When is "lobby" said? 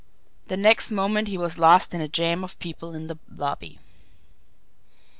3.31-3.77